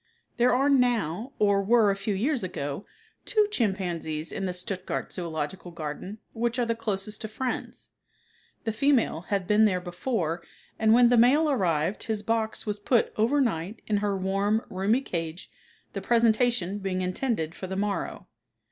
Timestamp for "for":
17.53-17.67